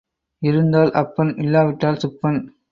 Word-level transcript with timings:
இருந்தால் 0.41 0.91
அப்பன் 0.93 1.31
இல்லாவிட்டால் 1.37 1.97
சுப்பன். 1.97 2.41